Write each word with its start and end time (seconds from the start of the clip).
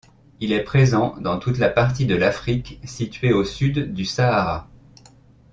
Il 0.39 0.51
est 0.51 0.63
présent 0.63 1.15
dans 1.19 1.37
toute 1.37 1.59
la 1.59 1.69
partie 1.69 2.07
de 2.07 2.15
l'Afrique 2.15 2.79
située 2.83 3.33
au 3.33 3.43
sud 3.43 3.93
du 3.93 4.03
Sahara. 4.03 4.67